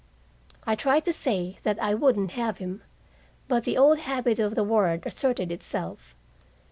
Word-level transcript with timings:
I 0.65 0.73
tried 0.73 1.05
to 1.05 1.13
say 1.13 1.59
that 1.61 1.77
I 1.79 1.93
wouldn't 1.93 2.31
have 2.31 2.57
him, 2.57 2.81
but 3.47 3.65
the 3.65 3.77
old 3.77 3.99
habit 3.99 4.39
of 4.39 4.55
the 4.55 4.63
ward 4.63 5.03
asserted 5.05 5.51
itself. 5.51 6.15